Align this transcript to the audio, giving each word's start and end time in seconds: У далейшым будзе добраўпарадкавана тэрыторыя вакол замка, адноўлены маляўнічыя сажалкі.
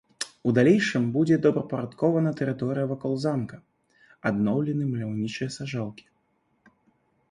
У 0.49 0.53
далейшым 0.57 1.03
будзе 1.17 1.37
добраўпарадкавана 1.43 2.33
тэрыторыя 2.41 2.85
вакол 2.95 3.13
замка, 3.27 3.57
адноўлены 4.31 4.83
маляўнічыя 4.93 5.49
сажалкі. 5.59 6.05